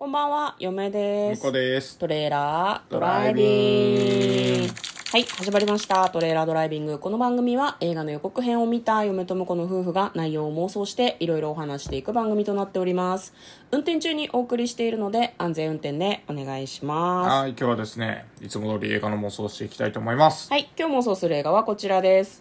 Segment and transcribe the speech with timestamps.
[0.00, 1.52] こんばんは、嫁です。
[1.52, 1.98] です。
[1.98, 4.72] トレーラードライビング。
[5.12, 6.08] はい、始まりました。
[6.08, 6.98] トレーラードライビング。
[6.98, 13.34] この番組は映画の予告編を見た嫁と婿の夫婦が内容を妄想していろいろお話していく番組となっております。
[13.72, 17.34] 運転中にお送りしているので安全運転でお願いします。
[17.42, 20.50] はい、今日はですね、いつも通り映画の妄想をしていきたいと思います。
[20.50, 22.40] はい、今日妄想する映画はこちらです。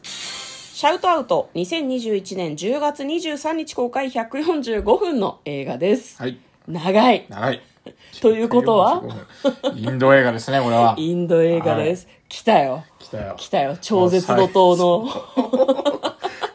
[0.80, 6.22] シャウトアウト2021年10月23日公開145分の映画です。
[6.22, 6.40] はい、
[6.70, 7.26] 長い。
[7.30, 7.62] 長い。
[8.22, 10.96] ということは？45分 インド映画ですね、これは。
[10.98, 12.08] インド映画です。
[12.28, 12.84] 来たよ。
[13.00, 13.34] 来たよ。
[13.38, 13.78] 来たよ。
[13.82, 15.10] 超絶怒涛の。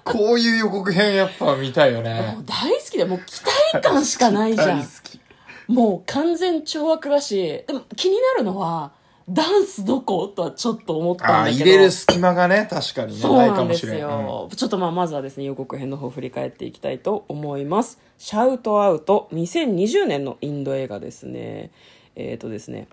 [0.05, 2.39] こういう予告編やっぱ見たいよね。
[2.47, 3.41] 大好きで、もう期
[3.73, 4.89] 待感しかないじゃん大好。
[5.03, 5.21] き。
[5.67, 8.93] もう完全懲悪だし、でも気になるのは、
[9.29, 11.65] ダンスどことはちょっと思ったんだけど。
[11.65, 13.95] 入れる隙間がね、確かにね、そうなんですかもしれん。
[13.95, 14.51] うんよ。
[14.55, 17.99] ちょっとまあまずはですね、予告編の方を振り返っていきたいと思います。
[18.19, 21.71] シャウトアウト2020年のインド映画ですね。
[22.17, 22.87] えっ、とですね。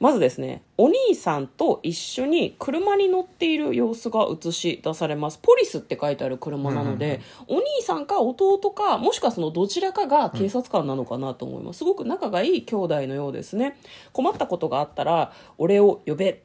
[0.00, 5.38] まずですね、お兄さんと一緒に車に乗っている様子が映し出されます。
[5.40, 11.78] ポリスって書いてある車なので、お兄さんか弟か、もしくはそのどちらかが警察官なのかなと思います。
[11.78, 13.78] すごく仲がいい兄弟のようですね。
[14.12, 16.42] 困ったことがあったら、俺を呼べ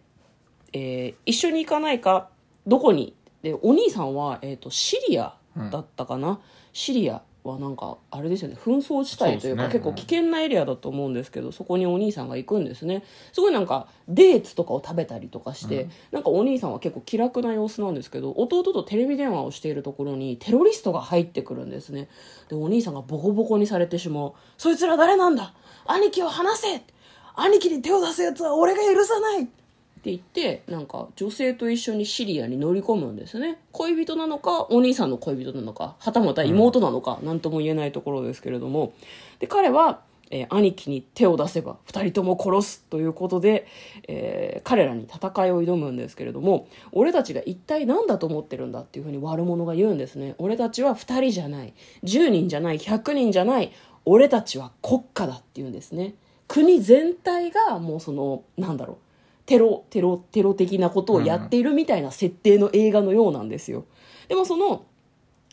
[0.72, 2.30] えー一緒に行かないか？
[2.68, 3.16] どこに？
[3.42, 5.36] でお兄さんは、えー、とシリア
[5.72, 6.40] だったかな、
[6.72, 8.58] シリアはなんかあれですよね。
[8.62, 13.04] 紛争地帯というか結構危険なエリアだと思うんですけどそこにお兄さんが行くんですね。
[13.32, 22.10] すごいなんかデーツとかを食べたりとかして、なんかお兄さんは結構気楽な様子なんですけど弟とテレビ電話をしているところにテロリストが入ってくるんですね。
[22.50, 24.34] でお兄さんがボコボコにされてしまう。
[24.58, 25.54] そいつら誰なんだ？
[25.86, 26.82] 兄貴を離せ！
[27.36, 29.48] 兄貴に手を出すやつは俺が許さない
[30.00, 33.60] って言ってなんか女性と一緒にシリアに乗り込むんですね。
[33.74, 38.94] 恋人なのかお兄さんの恋人なのかはたまた妹なのか何とも言えないところですけれども。
[39.40, 40.00] で彼は、
[40.32, 43.68] えー兄貴に手を出せば2人とも殺すということで、
[44.08, 50.36] えー彼らに戦いを挑むんですけれども俺たちが一体何だと思ってるんだっていうふうに悪者が言うんですね。
[50.38, 51.74] 俺たちは2人じゃない
[52.06, 53.74] 10人じゃない100人じゃない
[54.06, 56.16] 俺たちは国家だって言うんですね。
[56.48, 58.98] 国全体がもうそのなんだろう
[59.50, 63.86] テロ、テロ、テロ的なことをやっているみたいな設定の映画のようなんですよ。
[64.28, 64.86] でもその、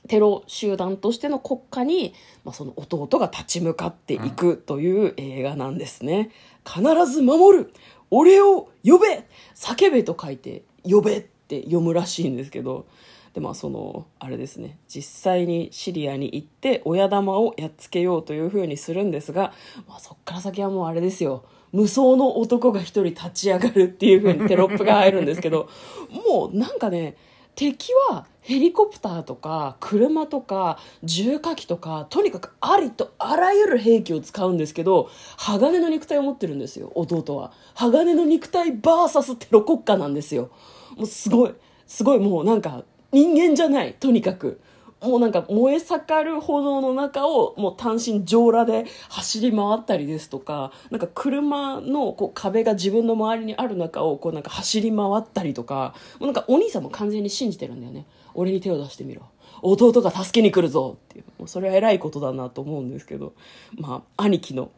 [0.06, 2.14] テロ集団としての国家に、
[2.44, 6.30] まあ、その弟が立ち向かっていくという映画なんですね。
[6.62, 7.72] 必ず守る
[8.10, 9.24] 俺を呼べ
[9.54, 12.84] 叫べと書いて、呼べって読むらしいんですけど、
[13.32, 19.52] でまあそのあれですね実際にシリアに行って親玉をやっつけようというふうにするんですが、
[19.86, 21.44] まあ、そっから先はもうあれですよ
[21.76, 25.68] 無双の男が一人立ち上がるっていうふうにテロップが入るんですけど
[26.26, 27.16] もうなんかね
[27.54, 37.52] 敵はヘリコプターとか車とか重火器とかとにかくありとあらゆる兵器を使うんですけど鋼の肉体を持ってるんですよ弟は。
[37.74, 40.48] 鋼の肉体 VS テロ国家なんですよ。
[40.96, 41.54] もうすごい
[41.86, 44.60] すごいもうなんか人間じゃないとにかく。
[45.06, 58.06] もうなんか燃え盛る炎の中をもう単身上裸で走り回ったりですとかなんか車のこう壁が自分の周りにある中をこうなんか走り回ったりとかもうなんかお兄さんも完全に信じてるんだよね。
[58.34, 59.22] 俺に手を出してみろ。
[59.62, 61.24] 弟が助けに来るぞっていう。
[61.38, 63.32] もうそれは偉いことだなと思うんですけど。
[63.78, 64.70] まあ兄貴の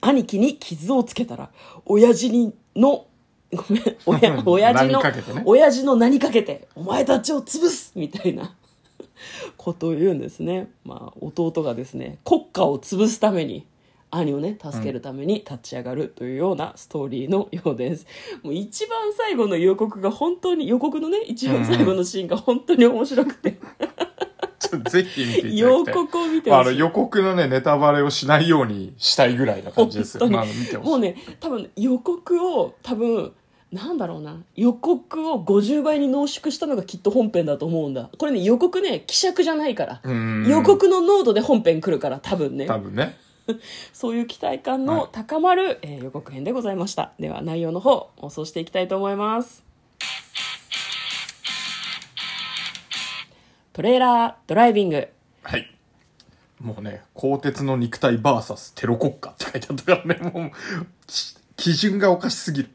[0.00, 1.50] 兄貴に傷をつけたら
[1.84, 3.06] 親父にの
[3.52, 5.42] ごめん親親父のね。
[5.44, 8.54] 親父の名にかけてお前たちを潰すみたいな
[9.56, 13.66] ことを言うんですね、まあ、弟がですね国家を潰すために
[14.10, 18.06] 兄をね助けるために立ち上がるというようなストーリーのようです、
[18.42, 23.52] もう一番最後の予告が本当に予告のね一番最後のシーンが本当に面白くて、
[24.58, 25.58] ちょっとぜひ見ていただきたい。
[25.58, 30.28] 予告を見てほしいあの予告のね、ネタバレをしないようにしたいぐらいな感じですよ。
[30.28, 30.90] まあ、あの見てほしい。
[30.90, 33.32] もうね多分予告を多分
[33.72, 34.42] なんだろうな。
[34.56, 38.10] 予告を50倍に濃縮したのがきっと本編だと思うんだ。
[38.18, 40.00] これね予告ね希釈じゃないから。
[40.02, 40.46] うん。
[40.48, 42.66] 予告の濃度で本編来るから多分ね。
[42.66, 43.16] 多分ね。
[43.92, 47.12] そういう期待感の高まる、えー予告編でございました。
[47.18, 49.62] では内容の方妄想していきたいと思います。
[53.72, 55.08] トレーラードライビング。
[55.42, 55.70] はい。
[56.60, 60.52] もうね、鋼鉄の肉体 VS テロ国家って書いてあったからね、もう、
[61.06, 62.70] き基準がおかしすぎる。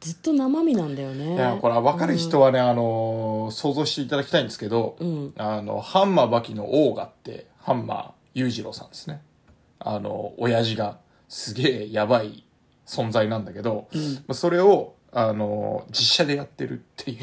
[0.00, 9.22] ずっと生身なんだよねいや、これ分かる人はね、あのー想像していただきたいんですけど、んあの、ハンマーバキのオーガって、ハンマー裕次郎さんですね。
[9.78, 10.98] あの、親父が
[11.28, 12.44] すげえやばい
[12.86, 13.88] 存在なんだけど、
[14.26, 17.18] まあそれを、あの、実写でやってるっていう。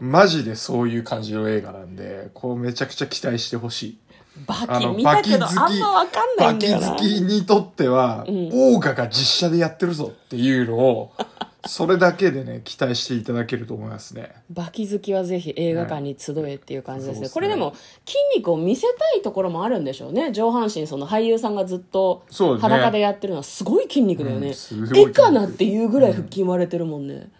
[0.00, 3.98] マジでそういう感じの映画なんで、こうめちゃくちゃ期待してほしい。
[4.46, 8.48] バキ見たけどあんまわかんないバキんだよな好きにとっては、うん。
[8.52, 11.12] オーガが実写でやってるぞっていうのを、
[11.66, 14.34] それだけでね、期待していただけると思いますね。
[14.50, 20.32] バキ好きはぜひ映画館に集えっていう感じですね,、そうですねこれでも筋肉を見せたいところもあるんでしょうね。
[20.32, 22.24] 上半身その俳優さんがずっと
[22.60, 25.12] 裸でやってるのはすごい筋肉だよね、うん。
[25.12, 27.30] かなっていうぐらい腹筋割れてるもんね、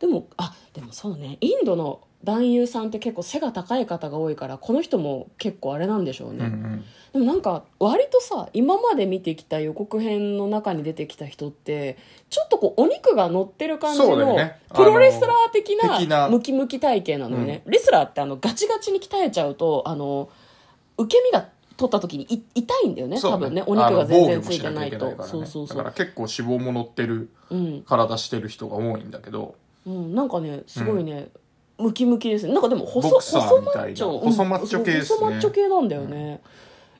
[0.00, 1.36] でもあでもそうね。
[1.40, 6.84] インドの男優さんって結構背が高い方が多いからこの人も結構あれなんでしょうね、うんうん。
[7.12, 11.98] でもなんか割とさ今まで見てきた予告編の中に出てきた人って
[12.30, 14.60] ちょっとこうお肉が乗ってる感じのね。
[14.74, 16.28] プロレスラー的なな。
[16.28, 20.30] ムキムキ体型なのよね、レスラーってあのガチガチに鍛えちゃうとあの
[20.96, 23.62] 受け身が取った時にい痛いんだよねそう多分ね。
[23.66, 25.10] お肉が全然ついてないと。
[25.24, 25.76] そうそうそう。
[25.76, 29.54] だから結構脂肪も乗ってるうん、体してる人が多いんだけど、
[29.86, 31.28] うん、なんかねすごいね、
[31.82, 32.54] ムキムキですね。
[32.54, 33.82] なんかでも細ボクサー細みたいな。
[33.82, 35.18] マッチョ細マッチョ系ですね。
[35.18, 36.40] 細マッチョ系なんだよね、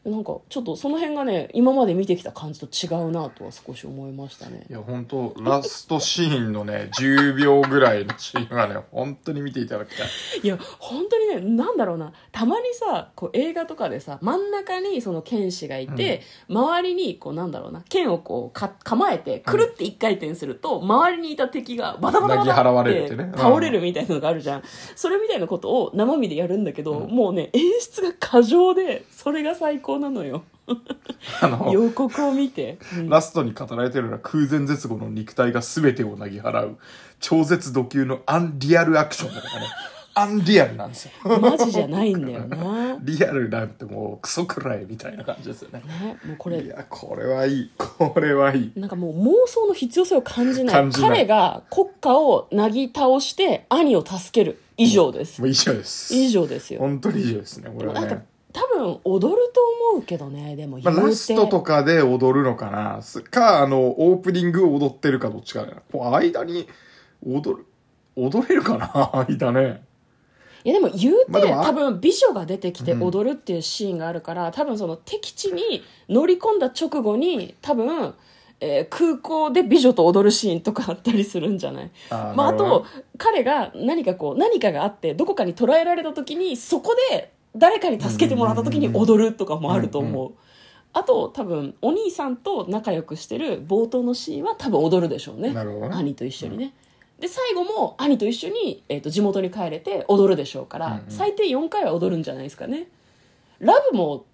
[0.05, 4.67] なんかちょっとその辺がね今まで見てきた感じと違うなとは少し思いましたね。
[4.69, 10.07] いや本当ラストシーンのね10秒ぐらいのシーンがね本当に見ていただきたい。
[10.43, 12.13] いや本当にねなんだろうな。
[12.31, 24.63] たまにさこう映画とかでさ真ん中にその剣士がいて、周りにこうなんだろうな剣をこうか構えてくるって一回転すると、周りにいた敵がバタバタバタって倒れるみたいなのがあるじゃん、
[24.97, 30.45] それみたいなことを生身でやるんだけど、もうね演出が過剰でそれが最高なのよ。
[31.41, 33.09] あの予告を見て、うん。
[33.09, 36.79] ラストに語られてるのは空前絶後の肉体が全てをなぎ払う
[37.21, 39.67] 超絶度級のアンリアルアクションだからね
[40.15, 41.39] アンリアルなんですよ。
[41.39, 42.99] マジじゃないんだよな。
[43.03, 45.83] リアルなんてもうクソくらいみたいな感じですよね。
[45.87, 46.63] ねもうこれ。
[46.63, 47.71] いやこれはいい。
[47.77, 48.73] これはいい。
[48.77, 50.75] なんかもう妄想の必要性を感じない。
[50.77, 51.11] 感じない。
[51.11, 54.59] 彼が国家をなぎ倒して兄を助ける。
[54.77, 55.41] 以上です。
[55.41, 56.15] もう以上です。
[56.15, 56.81] 以上ですよ。
[56.81, 59.61] 本当に以上ですねこれはなんかね多分踊ると
[59.93, 63.01] 思うけどねでもまあ、ラストとかで踊るのかな。
[63.03, 66.69] すか、あの、オープニングを踊ってるかどっちかだ間に
[67.27, 67.67] 踊る、
[68.15, 69.83] 踊れるかな間ね。
[70.65, 73.03] いやでも言うて、まあ多分美女が出てきてうん。
[73.03, 78.15] 踊るっていうシーンがあるから、多分その敵地に乗り込んだ直後に多分、
[78.61, 81.91] えー空港で美女と踊るシーンとかあったりするんじゃない？
[82.11, 82.87] あーまあ、あと
[83.19, 90.29] 彼が何かこう何かがあってどこかに捕らえられた時にそこで誰かに助けてもらった時に踊るとかもあると思う。
[90.29, 90.35] うん
[90.95, 95.55] あと多分お兄さんと仲良くしてる冒頭のシーンは多分踊るでしょうね。
[95.91, 96.75] 兄と一緒にね、
[97.23, 101.05] で最後も兄と一緒に、えー、と地元に帰れて踊るでしょうから、うんうん。
[101.09, 102.89] 最低4回は踊るんじゃないですかね。
[103.61, 104.25] ラブも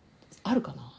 [0.43, 0.91] あるかな。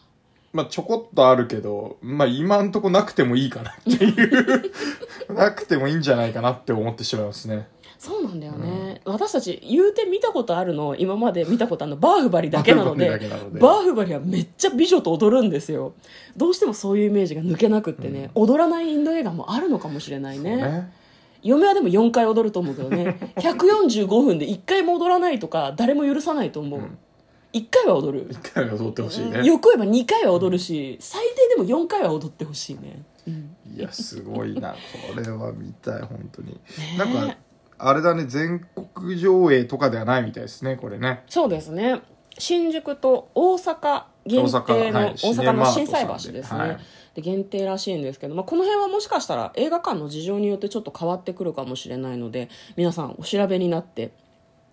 [0.54, 4.72] まあ、ちょこっとあるけど、まあ、今んとこなくてもいいかなっていう、
[5.34, 7.68] なくてもいいんじゃないかなって思ってしまいますね。
[7.98, 13.10] そうなんだよね、私たち言うて見たことあるの今まで見たことあるのバーフバリだけなので。
[13.10, 15.94] バーフバリはめっちゃ美女と踊るんですよ。
[16.38, 20.92] どうしてもそういうイメージが抜けなくってね、踊らないインド映画もあるのかもしれないね。
[21.42, 23.18] 嫁はでも4回踊ると思うけどね。
[23.38, 26.98] 145分で1回も踊らないとか誰も許さないと思う、ん。
[27.54, 28.28] 1回は踊る。
[28.30, 29.44] 一回は踊ってほしいね。
[29.44, 31.22] よく言えば2回は踊るし、最
[31.56, 33.56] 低でも4回は踊ってほしいね、うん。
[33.76, 34.72] いや、すごいな。
[34.72, 36.60] これは見たい、本当に。
[36.96, 37.38] えなんか、
[37.80, 41.24] あれだね、全国上映とかではないみたいですね、これね。
[41.28, 42.02] そうですね。
[42.38, 45.14] 新宿と大阪限定の大阪はい。
[45.14, 46.70] 大阪の心斎橋ですね、はい。
[46.70, 46.78] で
[47.22, 54.12] 限定らしいんですけど、まあ、この辺はもしかしたら映画館の事情によってちょっと変わってくるかもしれないので皆さんお調べになって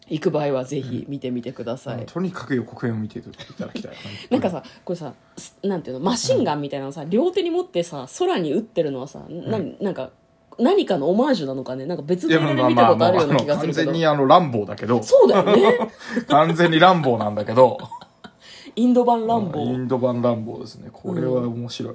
[0.09, 3.30] 行く場合はぜひ見てみてください、とにかく予告編を見ていた
[3.66, 3.92] だきたい。
[4.30, 6.04] なんかさこれさすなんていうの？
[6.04, 10.11] マシンガンみたいなのさ、両手に持ってさ空に撃ってるのはさ、ななんか
[10.59, 11.87] 何かのオマージュなのかね？
[11.87, 15.90] なんか別の映画まあまあまあ、で見たことあるような気がするけど、全にあの、ランボーだけど、そうだよね。
[16.28, 17.76] 完全にランボーなんだけど、
[18.76, 20.88] インド版ランボーインド版ランボーですね。
[20.92, 21.94] これは面白い。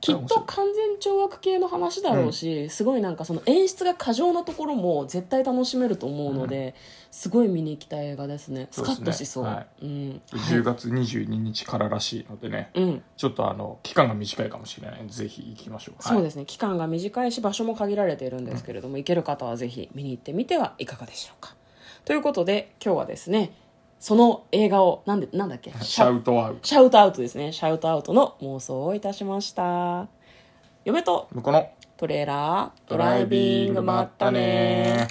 [0.00, 6.74] きっと完全懲悪系の話だろうし、すごいなんかその演出が過剰なところも絶対楽しめると思うので、
[7.12, 8.68] すごい見に行きたい映画ですね。
[8.72, 9.44] スカッとしそう。
[9.44, 10.20] はうん。
[10.32, 16.02] 10月22日かららしいのでね、うん、ちょっとあの、期間が短いかもしれないぜひ行きましょう。
[16.02, 16.44] そうですすね。
[16.44, 21.54] 期間が短いし場所も限られているんですけれども、行ける方はぜひ見に行ってみてはいかがでしょうか。
[22.04, 23.50] ということで今日はですね
[23.98, 25.72] その映画をなんでなんだっけ？
[25.80, 26.60] シャウトアウト。
[26.66, 27.52] シャウトアウトですね。
[27.52, 30.06] シャウトアウトの妄想をいたしました。
[30.84, 31.70] 嫁とこの。
[31.96, 35.08] トレーラードドライビングまったね